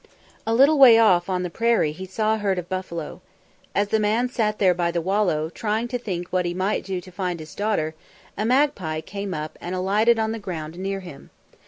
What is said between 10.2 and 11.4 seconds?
the ground near him.